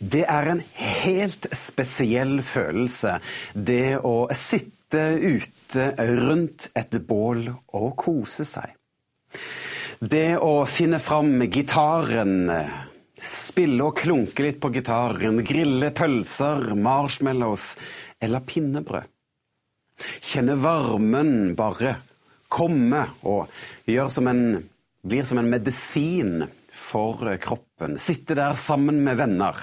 [0.00, 3.18] Det er en helt spesiell følelse,
[3.52, 5.90] det å sitte ute
[6.24, 8.72] rundt et bål og kose seg.
[10.00, 12.48] Det å finne fram gitaren,
[13.20, 17.74] spille og klunke litt på gitaren, grille pølser, marshmallows
[18.24, 19.04] eller pinnebrød.
[20.24, 21.98] Kjenne varmen bare
[22.48, 23.52] komme og
[24.08, 24.62] som en,
[25.04, 26.48] blir som en medisin
[26.80, 27.98] for kroppen.
[27.98, 29.56] Sitte der sammen med venner.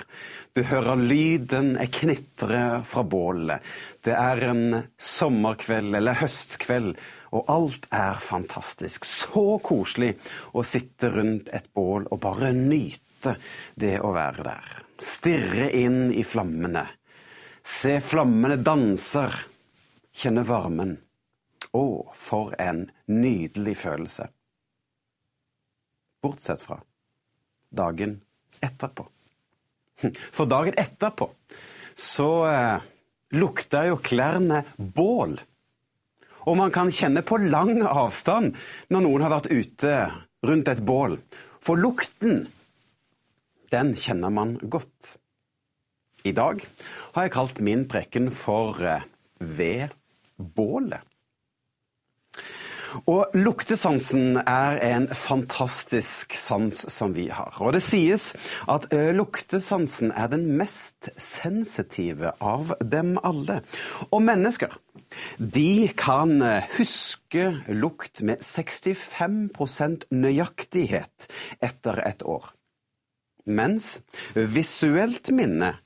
[0.54, 3.66] Du hører lyden knitre fra bålet.
[4.06, 4.64] Det er en
[4.98, 6.96] sommerkveld eller høstkveld,
[7.36, 9.06] og alt er fantastisk.
[9.06, 10.14] Så koselig
[10.54, 13.36] å sitte rundt et bål og bare nyte
[13.76, 14.72] det å være der.
[15.04, 16.88] Stirre inn i flammene.
[17.62, 19.36] Se flammene danser.
[20.18, 20.96] Kjenne varmen.
[21.78, 21.88] Å,
[22.18, 24.32] for en nydelig følelse.
[26.24, 26.80] Bortsett fra
[27.70, 28.20] dagen
[28.64, 29.08] etterpå.
[30.36, 31.32] For dagen etterpå
[31.98, 32.86] så eh,
[33.34, 35.38] lukter jo klærne bål.
[36.48, 38.54] Og man kan kjenne på lang avstand
[38.94, 39.96] når noen har vært ute
[40.48, 41.18] rundt et bål.
[41.60, 42.46] For lukten,
[43.74, 45.18] den kjenner man godt.
[46.28, 46.62] I dag
[47.16, 49.06] har jeg kalt min preken for eh,
[49.38, 49.94] Ved
[50.38, 51.04] bålet.
[53.06, 57.56] Og luktesansen er en fantastisk sans som vi har.
[57.60, 58.32] Og det sies
[58.72, 63.62] at luktesansen er den mest sensitive av dem alle.
[64.12, 64.76] Og mennesker,
[65.40, 66.42] de kan
[66.78, 71.28] huske lukt med 65% nøyaktighet
[71.64, 72.52] etter et år.
[73.48, 74.02] Mens
[74.36, 75.78] visuelt minne,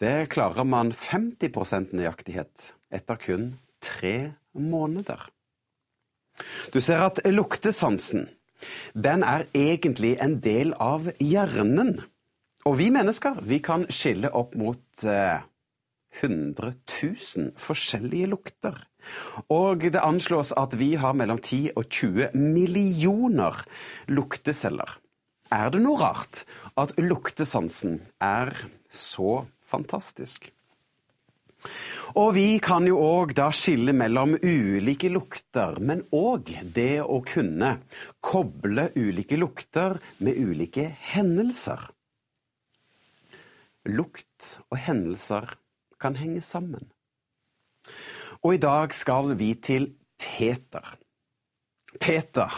[0.00, 3.52] det klarer man 50% nøyaktighet etter kun
[3.84, 5.28] tre måneder.
[6.72, 8.28] Du ser at luktesansen,
[8.94, 11.96] den er egentlig en del av hjernen.
[12.68, 15.42] Og vi mennesker, vi kan skille opp mot eh,
[16.20, 16.72] 100
[17.02, 18.76] 000 forskjellige lukter.
[19.50, 23.64] Og det anslås at vi har mellom 10 og 20 millioner
[24.08, 24.98] lukteceller.
[25.52, 26.44] Er det noe rart
[26.80, 28.54] at luktesansen er
[28.88, 30.52] så fantastisk?
[32.20, 37.76] Og vi kan jo òg da skille mellom ulike lukter, men òg det å kunne
[38.20, 41.86] koble ulike lukter med ulike hendelser.
[43.88, 45.56] Lukt og hendelser
[46.02, 46.84] kan henge sammen.
[48.42, 50.84] Og i dag skal vi til Peter.
[52.00, 52.52] Peter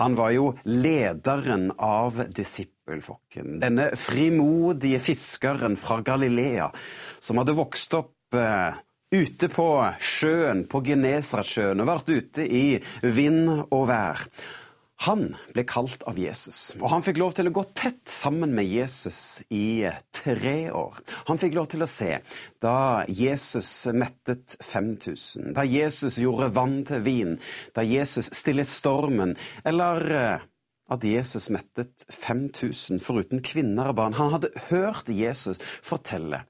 [0.00, 3.58] han var jo lederen av disippelflokken.
[3.62, 6.68] Denne frimodige fiskeren fra Galilea
[7.22, 8.80] som hadde vokst opp eh,
[9.12, 9.68] ute på
[10.00, 12.66] sjøen, på Genesaretsjøen, og vært ute i
[13.02, 14.26] vind og vær.
[15.02, 18.68] Han ble kalt av Jesus, og han fikk lov til å gå tett sammen med
[18.70, 21.00] Jesus i tre år.
[21.26, 22.20] Han fikk lov til å se
[22.62, 27.34] da Jesus mettet 5000, da Jesus gjorde vann til vin,
[27.74, 29.34] da Jesus stillet stormen,
[29.66, 30.46] eller eh,
[30.92, 34.18] at Jesus mettet 5000 foruten kvinner og barn.
[34.20, 36.44] Han hadde hørt Jesus fortelle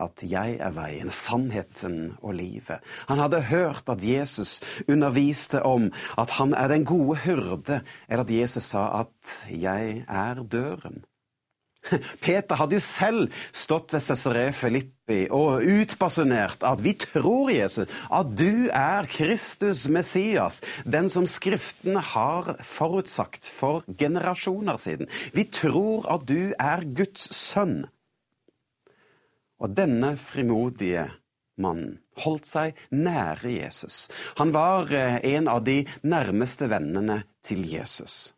[0.00, 2.80] at 'jeg er veien, sannheten og livet'.
[3.08, 8.30] Han hadde hørt at Jesus underviste om at han er den gode hyrde, eller at
[8.30, 11.04] Jesus sa at 'jeg er døren'.
[12.24, 18.32] Peter hadde jo selv stått ved Cesare Filippi og utbasunert at vi tror, Jesus, at
[18.38, 25.10] du er Kristus Messias, den som Skriftene har forutsagt for generasjoner siden.
[25.34, 27.84] Vi tror at du er Guds sønn.
[29.62, 31.06] Og denne frimodige
[31.62, 34.06] mannen holdt seg nære Jesus.
[34.40, 38.34] Han var eh, en av de nærmeste vennene til Jesus.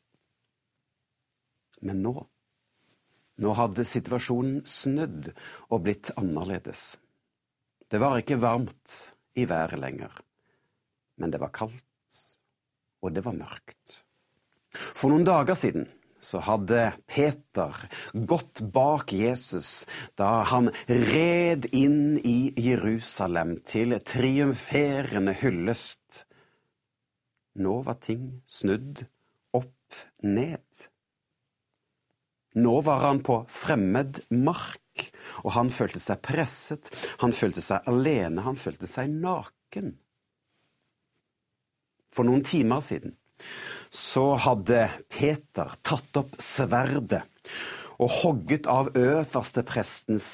[1.82, 2.16] Men nå
[3.38, 5.28] Nå hadde situasjonen snudd
[5.70, 6.96] og blitt annerledes.
[7.86, 8.94] Det var ikke varmt
[9.38, 10.10] i været lenger,
[11.22, 12.18] men det var kaldt,
[12.98, 14.00] og det var mørkt.
[14.74, 15.86] For noen dager siden
[16.20, 17.74] så hadde Peter
[18.12, 19.86] gått bak Jesus
[20.18, 26.24] da han red inn i Jerusalem til triumferende hyllest.
[27.58, 29.04] Nå var ting snudd
[29.56, 30.86] opp ned.
[32.58, 34.82] Nå var han på fremmed mark.
[35.46, 36.88] og han følte seg presset,
[37.22, 39.92] han følte seg alene, han følte seg naken.
[42.10, 43.14] For noen timer siden
[43.94, 47.24] så hadde Peter tatt opp sverdet
[47.98, 50.28] og hogget av øverste prestens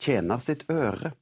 [0.00, 1.12] tjener sitt øre,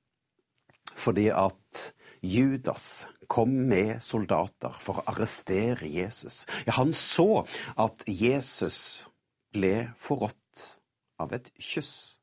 [0.95, 1.89] fordi at
[2.25, 6.45] Judas kom med soldater for å arrestere Jesus.
[6.67, 7.45] Ja, han så
[7.81, 8.79] at Jesus
[9.55, 10.65] ble forrådt
[11.21, 12.19] av et kyss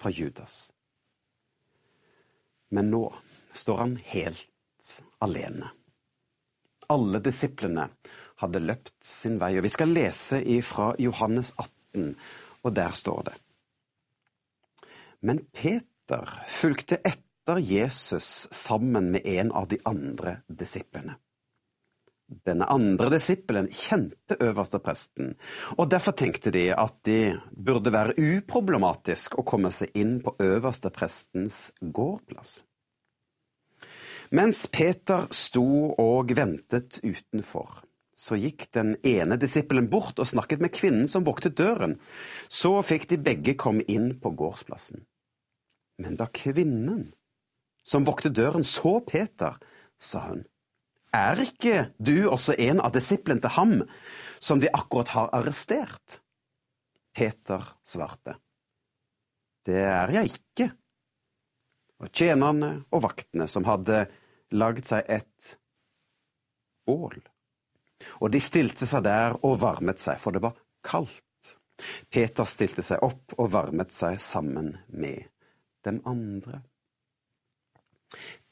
[0.00, 0.70] fra Judas.
[2.72, 3.04] Men nå
[3.54, 5.72] står han helt alene.
[6.92, 7.88] Alle disiplene
[8.42, 9.54] hadde løpt sin vei.
[9.58, 12.14] Og Vi skal lese fra Johannes 18,
[12.62, 13.36] og der står det.
[15.22, 21.18] Men Peter fulgte etter Jesus sammen med en av de andre disiplene.
[22.46, 25.34] Denne andre disippelen kjente øverstepresten,
[25.76, 31.66] og derfor tenkte de at de burde være uproblematisk å komme seg inn på øversteprestens
[31.82, 32.62] gårdplass.
[34.32, 37.82] Mens Peter sto og ventet utenfor,
[38.16, 41.98] så gikk den ene disippelen bort og snakket med kvinnen som voktet døren.
[42.48, 45.02] Så fikk de begge komme inn på gårdsplassen.
[46.00, 47.10] Men da kvinnen
[47.84, 49.58] som voktet døren, så Peter,
[50.00, 50.46] sa hun,
[51.12, 53.74] er ikke du også en av disiplene til ham
[54.40, 56.22] som de akkurat har arrestert?
[57.12, 58.38] Peter svarte,
[59.68, 60.72] det er jeg ikke.
[62.02, 64.06] Og tjenerne og vaktene som hadde
[64.52, 65.52] lagd seg et
[66.86, 67.18] bål.
[68.20, 71.22] Og de stilte seg der og varmet seg, for det var kaldt.
[72.12, 75.28] Peter stilte seg opp og varmet seg sammen med
[75.86, 76.62] dem andre.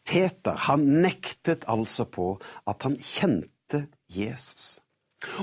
[0.06, 2.32] Peter han nektet altså på
[2.70, 4.78] at han kjente Jesus.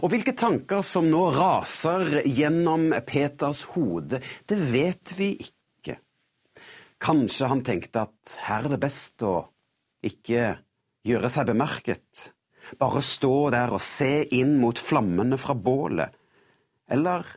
[0.01, 4.19] Og hvilke tanker som nå raser gjennom Peters hode,
[4.49, 5.99] det vet vi ikke.
[6.97, 9.35] Kanskje han tenkte at her er det best å
[10.07, 10.43] ikke
[11.07, 12.31] gjøre seg bemerket,
[12.79, 16.15] bare stå der og se inn mot flammene fra bålet.
[16.91, 17.27] Eller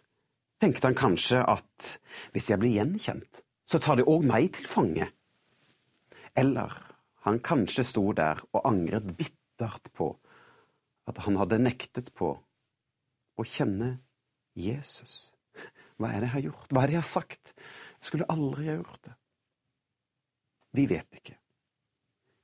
[0.62, 1.94] tenkte han kanskje at
[2.34, 5.06] hvis jeg blir gjenkjent, så tar de òg meg til fange?
[6.38, 6.74] Eller
[7.26, 10.12] han kanskje sto der og angret bittert på
[11.10, 12.32] at han hadde nektet på
[13.40, 13.96] å kjenne
[14.58, 15.30] Jesus.
[16.00, 16.70] Hva er det jeg har gjort?
[16.70, 17.52] Hva er det jeg har sagt?
[18.00, 19.14] Jeg skulle aldri ha gjort det.
[20.78, 21.36] Vi vet ikke.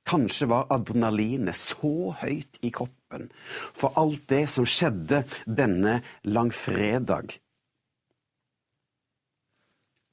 [0.07, 3.27] Kanskje var adrenalinet så høyt i kroppen
[3.75, 7.35] for alt det som skjedde denne langfredag.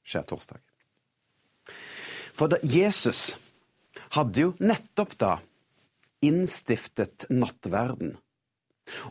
[0.05, 0.59] Skjærtorsdag.
[2.35, 3.37] For da Jesus
[4.17, 5.33] hadde jo nettopp da
[6.25, 8.17] innstiftet nattverden.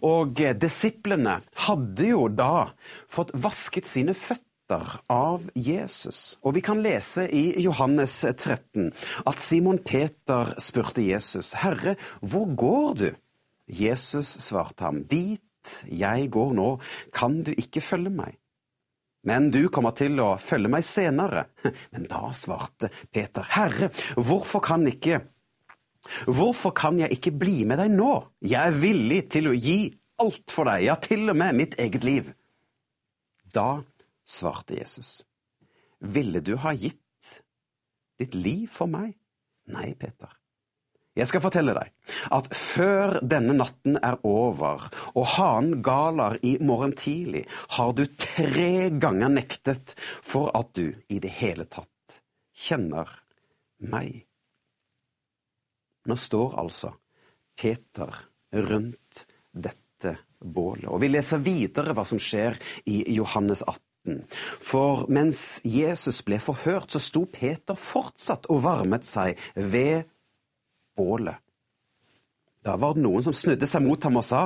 [0.07, 2.69] Og disiplene hadde jo da
[3.11, 6.39] fått vasket sine føtter av Jesus.
[6.43, 8.93] Og vi kan lese i Johannes 13
[9.27, 13.11] at Simon Peter spurte Jesus, Herre, hvor går du?
[13.69, 15.41] Jesus svarte ham, dit
[15.89, 16.71] jeg går nå,
[17.13, 18.39] kan du ikke følge meg.
[19.25, 21.47] Men du kommer til å følge meg senere.
[21.93, 25.23] Men da svarte Peter, Herre, hvorfor kan ikke
[26.29, 28.11] Hvorfor kan jeg ikke bli med deg nå?
[28.45, 29.87] Jeg er villig til å gi
[30.21, 32.27] alt for deg, ja, til og med mitt eget liv.
[33.57, 33.81] Da
[34.25, 35.25] svarte Jesus.
[36.01, 37.01] Ville du ha gitt
[38.19, 39.15] ditt liv for meg?
[39.73, 40.33] Nei, Peter.
[41.15, 41.93] Jeg skal fortelle deg
[42.35, 47.45] at før denne natten er over og hanen galer i morgen tidlig,
[47.79, 52.19] har du tre ganger nektet for at du i det hele tatt
[52.67, 53.11] kjenner
[53.79, 54.25] meg.
[56.05, 56.91] Nå står altså
[57.55, 58.11] Peter
[58.67, 62.59] rundt dette bålet, og vi leser videre hva som skjer
[62.91, 63.79] i Johannes 18.
[64.61, 70.05] For mens Jesus ble forhørt, så sto Peter fortsatt og varmet seg ved
[70.97, 71.41] bålet.
[72.65, 74.45] Da var det noen som snudde seg mot ham og sa,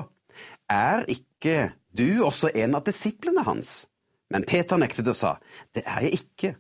[0.71, 3.87] Er ikke du også en av disiplene hans?
[4.31, 5.37] Men Peter nektet og sa,
[5.75, 6.55] Det er jeg ikke.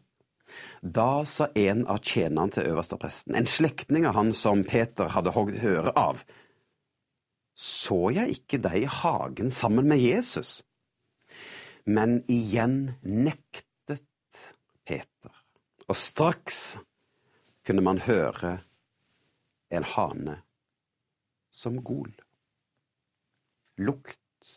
[0.82, 5.58] Da sa en av tjenerne til øverstepresten, en slektning av han som Peter hadde hogd
[5.62, 6.24] høre av,
[7.58, 10.62] Så jeg ikke deg i hagen sammen med Jesus?
[11.88, 14.42] Men igjen nektet
[14.84, 15.32] Peter.
[15.88, 16.76] Og straks
[17.64, 18.58] kunne man høre
[19.72, 20.38] en hane
[21.52, 22.12] som gol.
[23.80, 24.52] Lukt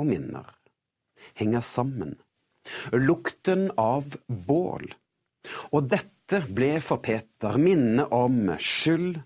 [0.00, 0.54] og minner
[1.34, 2.16] henger sammen.
[2.92, 4.88] Lukten av bål.
[5.72, 9.18] Og dette ble for Peter minne om skyld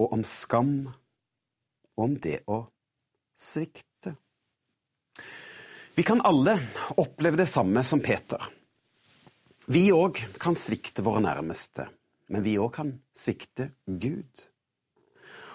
[0.00, 0.78] og om skam,
[1.96, 2.62] om det å
[3.36, 3.95] svikte.
[5.96, 6.58] Vi kan alle
[6.96, 8.42] oppleve det samme som Peter.
[9.66, 11.86] Vi òg kan svikte våre nærmeste,
[12.28, 14.42] men vi òg kan svikte Gud.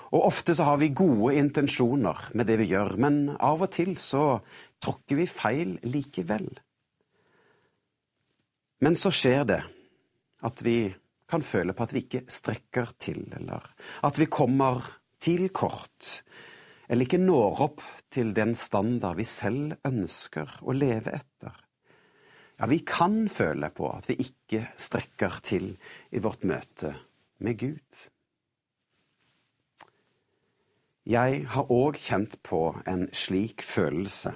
[0.10, 3.94] Og ofte så har vi gode intensjoner med det vi gjør, men av og til
[4.02, 4.42] så
[4.82, 6.50] tråkker vi feil likevel.
[8.82, 9.62] Men så skjer det
[10.42, 10.80] at vi
[11.30, 13.70] kan føle på at vi ikke strekker til, eller
[14.10, 14.82] at vi kommer
[15.22, 16.24] til kort,
[16.90, 21.56] eller ikke når opp til den standard vi selv ønsker å leve etter.
[22.62, 25.72] Ja, vi kan føle på at vi ikke strekker til
[26.12, 26.94] i vårt møte
[27.42, 28.02] med Gud.
[31.10, 34.36] Jeg har òg kjent på en slik følelse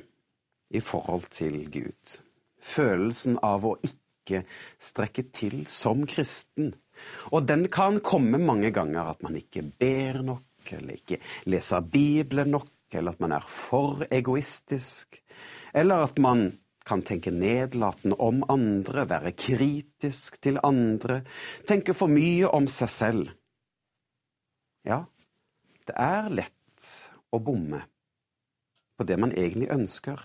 [0.73, 2.17] i forhold til Gud.
[2.57, 4.41] Følelsen av å ikke
[4.81, 6.73] strekke til som kristen.
[7.29, 12.55] Og den kan komme mange ganger at man ikke ber nok, eller ikke leser Bibelen
[12.57, 15.21] nok, eller at man er for egoistisk,
[15.75, 16.47] eller at man
[16.85, 21.23] kan tenke nedlatende om andre, være kritisk til andre,
[21.67, 23.33] tenke for mye om seg selv.
[24.85, 25.01] Ja,
[25.89, 26.89] det er lett
[27.33, 27.81] å bomme
[28.95, 30.21] på det man egentlig ønsker.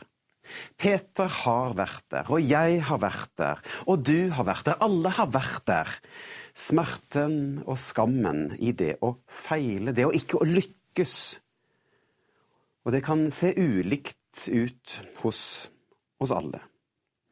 [0.81, 4.79] Peter har vært der, og jeg har vært der, og du har vært der.
[4.85, 5.97] Alle har vært der.
[6.57, 11.15] Smerten og skammen i det å feile, det å ikke å lykkes.
[12.87, 15.41] Og det kan se ulikt ut hos
[16.21, 16.63] oss alle.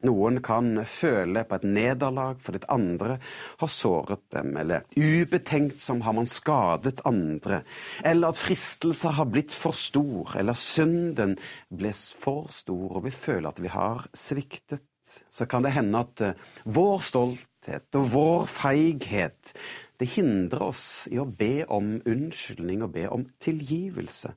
[0.07, 3.17] Noen kan føle på et nederlag fordi andre
[3.59, 7.63] har såret dem, eller ubetenkt som har man skadet andre,
[8.07, 11.35] eller at fristelser har blitt for stor, eller synden
[11.67, 14.85] ble for stor, og vi føler at vi har sviktet.
[15.33, 19.55] Så kan det hende at eh, vår stolthet og vår feighet
[19.99, 24.31] det hindrer oss i å be om unnskyldning og be om tilgivelse.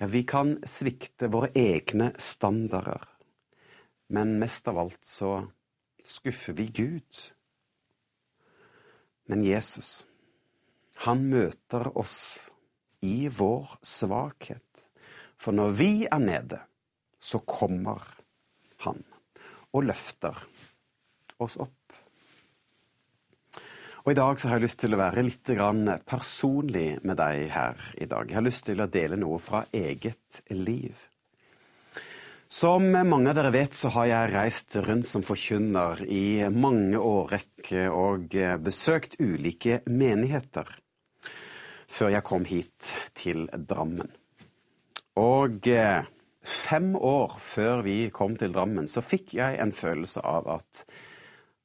[0.00, 3.02] Ja, vi kan svikte våre egne standarder.
[4.08, 5.34] Men mest av alt så
[6.08, 7.18] skuffer vi Gud.
[9.28, 10.06] Men Jesus,
[11.04, 12.16] han møter oss
[13.04, 14.86] i vår svakhet.
[15.36, 16.62] For når vi er nede,
[17.20, 18.00] så kommer
[18.86, 19.04] han
[19.76, 20.40] og løfter
[21.44, 21.79] oss opp.
[24.00, 25.50] Og I dag så har jeg lyst til å være litt
[26.08, 28.28] personlig med deg her i dag.
[28.30, 30.96] Jeg har lyst til å dele noe fra eget liv.
[32.50, 37.92] Som mange av dere vet, så har jeg reist rundt som forkynner i mange årrekker
[37.92, 40.72] og besøkt ulike menigheter
[41.90, 44.10] før jeg kom hit til Drammen.
[45.20, 46.06] Og eh,
[46.42, 50.84] fem år før vi kom til Drammen, så fikk jeg en følelse av at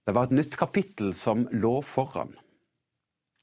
[0.05, 2.35] det var et nytt kapittel som lå foran.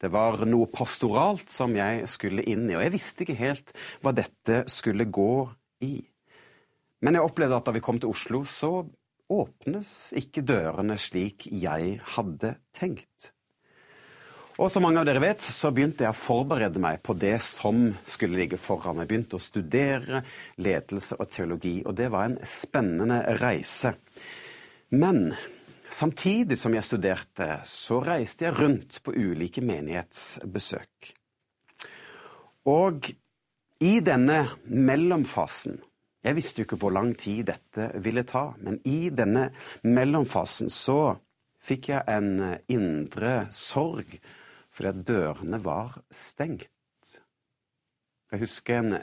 [0.03, 3.71] Det var noe pastoralt som jeg skulle inn i, og jeg visste ikke helt
[4.03, 5.35] hva dette skulle gå
[5.87, 5.95] i.
[7.03, 8.83] Men jeg opplevde at da vi kom til Oslo, så
[9.33, 13.33] åpnes ikke dørene slik jeg hadde tenkt.
[14.61, 17.89] Og som mange av dere vet, så begynte jeg å forberede meg på det som
[18.07, 19.01] skulle ligge foran.
[19.01, 20.21] Jeg begynte å studere
[20.63, 23.95] ledelse og teologi, og det var en spennende reise.
[24.93, 25.33] Men
[25.93, 31.11] Samtidig som jeg studerte, så reiste jeg rundt på ulike menighetsbesøk.
[32.73, 33.11] Og
[33.83, 35.81] i denne mellomfasen
[36.23, 39.49] Jeg visste jo ikke hvor lang tid dette ville ta, men i denne
[39.83, 41.17] mellomfasen så
[41.59, 44.21] fikk jeg en indre sorg
[44.71, 46.71] fordi at dørene var stengt.
[48.31, 48.95] Jeg husker en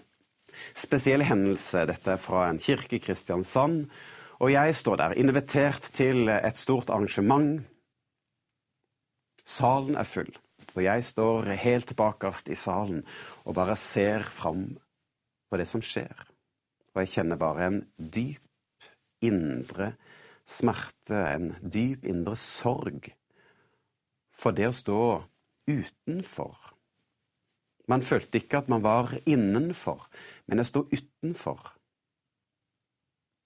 [0.72, 1.84] spesiell hendelse.
[1.91, 3.91] Dette er fra en kirke i Kristiansand
[4.39, 7.60] og jeg står der, invitert til et stort arrangement.
[9.46, 10.31] Salen er full,
[10.75, 13.01] og jeg står helt bakerst i salen
[13.43, 14.77] og bare ser fram
[15.50, 16.13] på det som skjer.
[16.93, 18.46] Og jeg kjenner bare en dyp
[19.25, 19.93] indre
[20.50, 23.12] smerte, en dyp indre sorg
[24.39, 25.01] for det å stå
[25.69, 26.55] utenfor.
[27.89, 30.05] Man følte ikke at man var innenfor,
[30.48, 31.74] men jeg sto utenfor.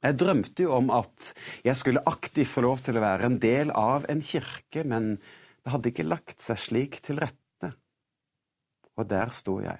[0.03, 1.29] Jeg drømte jo om at
[1.63, 5.15] jeg skulle aktivt få lov til å være en del av en kirke, men
[5.63, 7.71] det hadde ikke lagt seg slik til rette.
[8.99, 9.79] Og der sto jeg.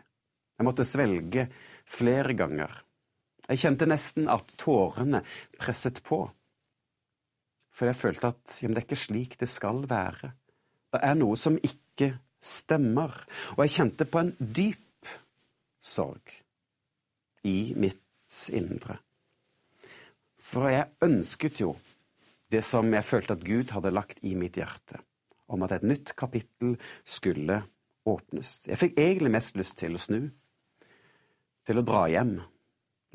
[0.58, 1.50] Jeg måtte svelge
[1.90, 2.72] flere ganger.
[3.50, 5.26] Jeg kjente nesten at tårene
[5.60, 6.24] presset på.
[7.74, 10.32] For jeg følte at ja, det er ikke slik det skal være.
[10.94, 12.14] Det er noe som ikke
[12.44, 13.18] stemmer.
[13.58, 15.12] Og jeg kjente på en dyp
[15.84, 16.38] sorg
[17.50, 18.00] i mitt
[18.56, 19.02] indre.
[20.44, 21.74] For jeg ønsket jo
[22.54, 25.00] det som jeg følte at Gud hadde lagt i mitt hjerte,
[25.50, 26.76] om at et nytt kapittel
[27.08, 27.64] skulle
[28.06, 28.58] åpnes.
[28.68, 30.28] Jeg fikk egentlig mest lyst til å snu,
[31.64, 32.36] til å dra hjem,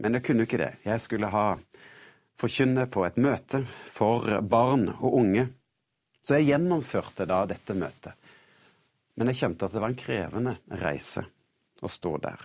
[0.01, 0.73] men jeg kunne ikke det.
[0.87, 1.47] Jeg skulle ha
[2.39, 5.49] forkynne på et møte for barn og unge
[6.29, 8.13] Så jeg gjennomførte da dette møtet.
[9.17, 11.23] Men jeg kjente at det var en krevende reise
[11.81, 12.43] å stå der,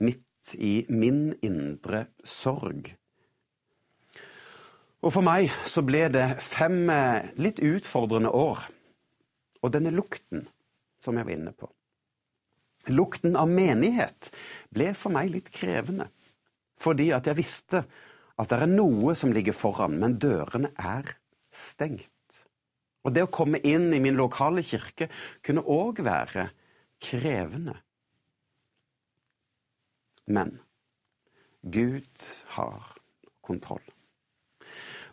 [0.00, 2.88] midt i min indre sorg.
[5.08, 8.66] Og for meg så ble det fem eh, litt utfordrende år.
[9.64, 10.44] Og denne lukten
[11.00, 11.70] som jeg var inne på.
[12.92, 14.28] Lukten av menighet
[14.68, 16.10] ble for meg litt krevende.
[16.76, 17.82] Fordi at jeg visste
[18.38, 21.14] at det er noe som ligger foran, men dørene er
[21.48, 22.42] stengt.
[23.08, 25.08] Og det å komme inn i min lokale kirke
[25.40, 26.50] kunne òg være
[27.00, 27.78] krevende.
[30.28, 30.58] Men
[31.64, 32.28] Gud
[32.60, 32.98] har
[33.40, 33.86] kontroll.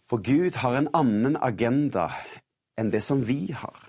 [0.10, 2.12] For Gud har en annen agenda
[2.78, 3.80] enn det som vi har.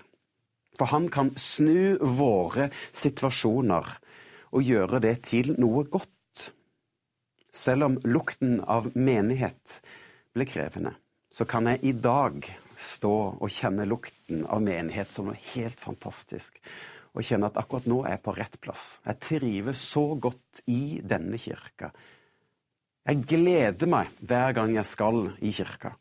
[0.77, 3.89] For han kan snu våre situasjoner
[4.53, 6.13] og gjøre det til noe godt.
[7.53, 9.79] Selv om lukten av menighet
[10.33, 10.93] ble krevende,
[11.33, 12.45] så kan jeg i dag
[12.77, 16.57] stå og kjenne lukten av menighet som noe helt fantastisk.
[17.17, 18.85] Og kjenne at akkurat nå er jeg på rett plass.
[19.05, 21.89] Jeg trives så godt i denne kirka.
[23.07, 25.93] Jeg gleder meg hver gang jeg skal i kirka,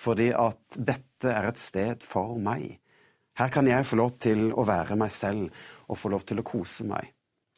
[0.00, 2.78] fordi at dette er et sted for meg.
[3.38, 5.50] Her kan jeg få lov til å være meg selv
[5.90, 7.10] og få lov til å kose meg.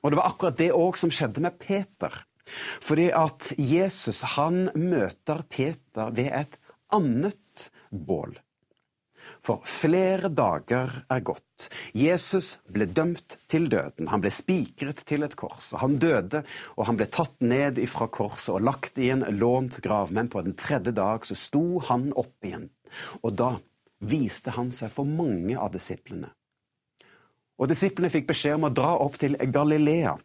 [0.05, 2.14] Og det var akkurat det òg som skjedde med Peter.
[2.85, 6.59] Fordi at Jesus han møter Peter ved et
[6.95, 8.37] annet bål.
[9.47, 11.69] For flere dager er gått.
[11.95, 14.09] Jesus ble dømt til døden.
[14.11, 15.69] Han ble spikret til et kors.
[15.71, 16.43] og Han døde,
[16.75, 20.11] og han ble tatt ned ifra korset og lagt i en lånt grav.
[20.11, 22.73] Men på den tredje dag så sto han opp igjen.
[23.23, 23.53] Og da
[24.03, 26.33] viste han seg for mange av disiplene.
[27.57, 30.17] Og disiplene fikk beskjed om å dra opp til Galilea.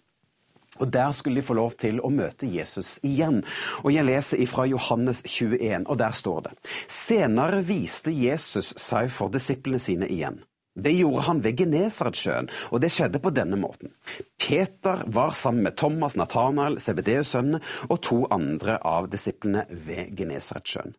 [0.80, 3.44] Og Der skulle de få lov til å møte Jesus igjen.
[3.84, 6.54] Og Jeg leser ifra Johannes 21, og der står det
[6.88, 10.42] Senere viste Jesus seg for disiplene sine igjen.
[10.72, 13.92] Det gjorde han ved Genesaretsjøen, og det skjedde på denne måten.
[14.40, 20.96] Peter var sammen med Thomas, Nathanael, Sebedeus sønnene og to andre av disiplene ved Genesaretsjøen.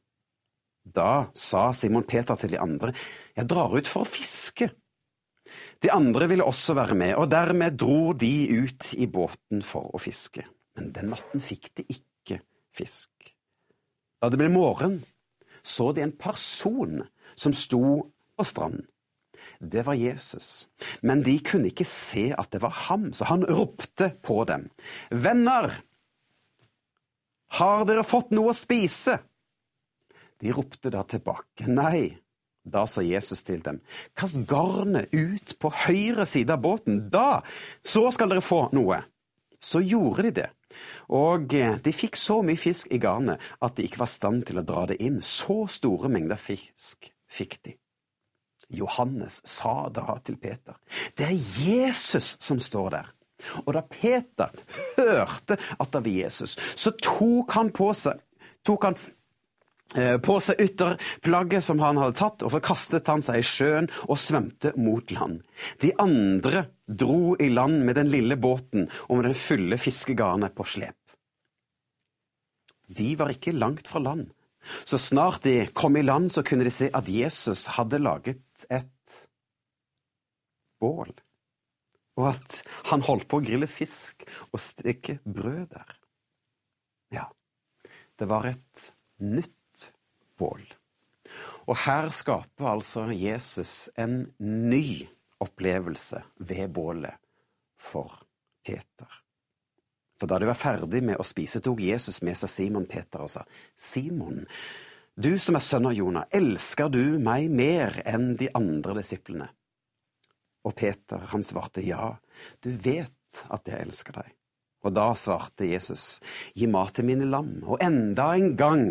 [0.84, 2.92] Da sa Simon Peter til de andre,
[3.36, 4.68] jeg drar ut for å fiske.
[5.82, 8.30] De andre ville også være med, og dermed dro de
[8.62, 10.44] ut i båten for å fiske.
[10.78, 12.38] Men den natten fikk de ikke
[12.76, 13.10] fisk.
[14.22, 15.00] Da det ble morgen,
[15.62, 17.02] så de en person
[17.34, 17.82] som sto
[18.38, 18.86] på stranden.
[19.62, 20.66] Det var Jesus,
[21.06, 24.68] men de kunne ikke se at det var ham, så han ropte på dem.
[25.10, 25.70] Venner,
[27.58, 29.18] har dere fått noe å spise?
[30.42, 31.68] De ropte da tilbake.
[31.70, 32.08] Nei.
[32.62, 33.80] Da sa Jesus til dem,
[34.14, 37.42] kast garnet ut på høyre side av båten, da,
[37.82, 39.00] så skal dere få noe.
[39.62, 40.48] Så gjorde de det,
[41.14, 44.46] og eh, de fikk så mye fisk i garnet at de ikke var i stand
[44.48, 45.20] til å dra det inn.
[45.22, 47.76] Så store mengder fisk fikk de.
[48.72, 50.78] Johannes sa da til Peter,
[51.18, 53.10] det er Jesus som står der.
[53.66, 54.54] Og da Peter
[54.96, 58.22] hørte at det var Jesus, så tok han på seg
[58.66, 58.98] tok han
[59.92, 64.20] på seg ytterplagget som han hadde tatt, og så kastet han seg i sjøen og
[64.20, 65.42] svømte mot land.
[65.82, 70.64] De andre dro i land med den lille båten og med den fulle fiskegarnet på
[70.64, 70.96] slep.
[72.92, 74.30] De var ikke langt fra land.
[74.84, 78.88] Så snart de kom i land, så kunne de se at Jesus hadde laget et
[80.82, 81.10] bål,
[82.18, 85.96] og at han holdt på å grille fisk og steke brød der.
[87.14, 87.26] Ja,
[88.18, 88.88] det var et
[89.22, 89.54] nytt
[90.42, 90.66] bål.
[91.70, 95.06] Og her skaper altså Jesus en ny
[95.42, 97.18] opplevelse ved bålet
[97.78, 98.22] for
[98.66, 99.22] Peter.
[100.18, 103.30] For da de var ferdig med å spise, tok Jesus med seg Simon Peter og
[103.32, 103.42] sa,
[103.74, 104.44] Simon,
[105.18, 109.48] du som er sønn av Jonah, elsker du meg mer enn de andre disiplene?
[110.62, 112.14] Og Peter, han svarte, ja,
[112.62, 114.30] du vet at jeg elsker deg.
[114.86, 116.20] Og da svarte Jesus,
[116.54, 118.86] gi mat til mine lam, og enda en gang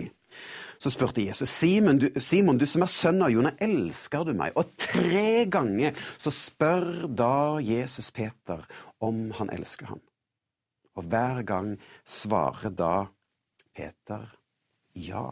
[0.81, 4.55] så spurte Jesus Simon du, Simon, du som er sønn av Jonah, elsker du meg?
[4.57, 8.63] Og tre ganger så spør da Jesus Peter
[9.05, 10.01] om han elsker ham.
[10.97, 12.95] Og hver gang svarer da
[13.77, 14.25] Peter
[14.97, 15.27] ja.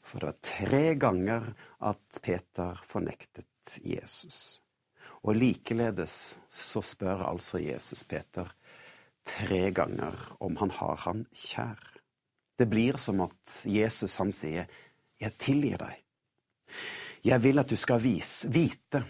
[0.00, 1.52] For det var tre ganger
[1.84, 4.62] at Peter fornektet Jesus.
[5.28, 8.48] Og likeledes så spør altså Jesus Peter
[9.28, 11.97] tre ganger om han har han kjær.
[12.58, 14.66] Det blir som at Jesus han sier,
[15.20, 16.02] 'Jeg tilgir deg'.
[17.24, 19.04] Jeg vil at du skal vise, vite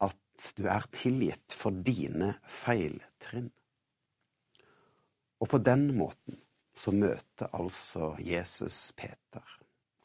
[0.00, 3.50] at du er tilgitt for dine feiltrinn.
[5.40, 6.40] Og på den måten
[6.76, 9.44] så møter altså Jesus Peter.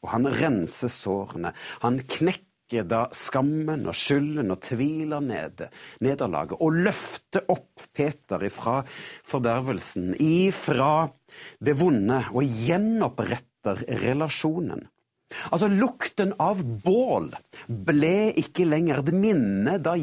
[0.02, 1.52] Og han renser sårene.
[1.80, 5.68] Han knekker knekke da skammen og skylden og tviler ned,
[6.00, 8.82] nederlaget, og løfte opp Peter ifra
[9.28, 11.10] fordervelsen, ifra
[11.60, 14.88] det vonde, og gjenoppretter relasjonen.
[15.48, 17.30] Altså, lukten av bål
[17.66, 19.94] ble ikke lenger et minne da,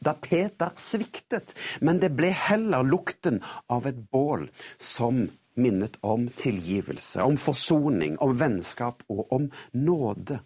[0.00, 4.48] da, Peter sviktet, men det ble heller lukten av et bål
[4.80, 5.26] som
[5.60, 10.40] minnet om tilgivelse, om forsoning, om vennskap og om nåde.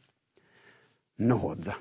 [1.18, 1.74] Nåde.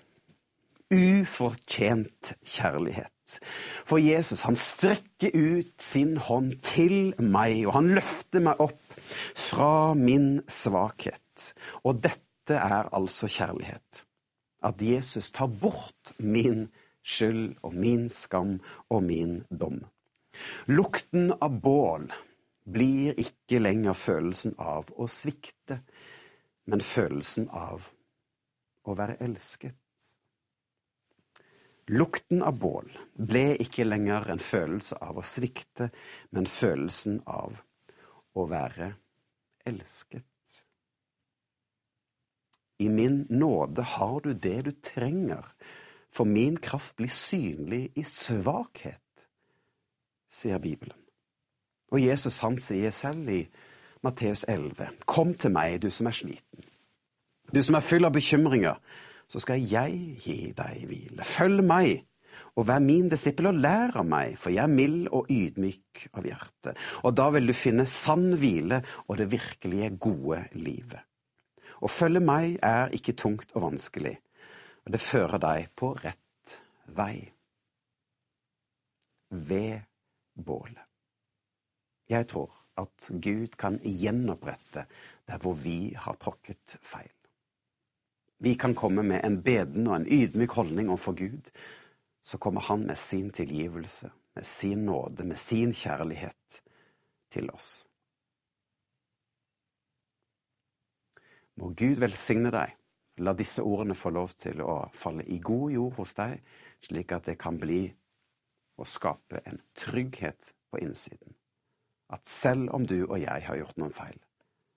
[0.93, 3.39] Ufortjent kjærlighet.
[3.85, 8.97] For Jesus, han strekker ut sin hånd til meg, og han løfter meg opp
[9.39, 11.53] fra min svakhet.
[11.83, 14.03] Og dette er altså kjærlighet.
[14.63, 16.67] At Jesus tar bort min
[17.03, 19.81] skyld og min skam og min dom.
[20.67, 22.07] Lukten av bål
[22.69, 25.81] blir ikke lenger følelsen av å svikte,
[26.69, 27.89] men følelsen av
[28.83, 29.75] å være elsket.
[31.91, 35.89] Lukten av bål ble ikke lenger en følelse av å svikte,
[36.31, 37.57] men følelsen av
[38.39, 38.93] å være
[39.67, 40.23] elsket.
[42.79, 45.43] I min nåde har du det du trenger,
[46.11, 49.27] for min kraft blir synlig i svakhet,
[50.29, 50.97] sier Bibelen.
[51.93, 53.43] Og Jesus han sier selv i
[54.03, 56.65] Matteus 11.: Kom til meg, du som er sliten,
[57.53, 58.79] du som er full av bekymringer,
[59.29, 61.25] så skal jeg gi deg hvile.
[61.25, 62.03] Følg meg
[62.57, 66.27] og vær min disippel og lær av meg, for jeg er mild og ydmyk av
[66.27, 66.75] hjerte.
[67.05, 71.01] Og da vil du finne sann hvile og det virkelige gode livet.
[71.83, 74.15] Å følge meg er ikke tungt og vanskelig,
[74.85, 76.59] og det fører deg på rett
[76.95, 77.15] vei.
[79.33, 79.81] Ved
[80.37, 80.85] bålet.
[82.11, 84.85] Jeg tror at Gud kan gjenopprette
[85.25, 87.11] der hvor vi har tråkket feil.
[88.43, 91.51] Vi kan komme med en beden og en ydmyk holdning overfor Gud.
[92.21, 96.61] Så kommer Han med sin tilgivelse, med sin nåde, med sin kjærlighet
[97.31, 97.87] til oss.
[101.55, 102.75] Må Gud velsigne deg.
[103.17, 106.39] La disse ordene få lov til å falle i god jord hos deg,
[106.81, 107.85] slik at det kan bli
[108.75, 111.35] å skape en trygghet på innsiden.
[112.09, 114.19] At selv om du og jeg har gjort noen feil,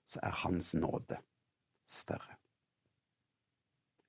[0.07, 1.19] så er Hans nåde
[1.87, 2.37] større.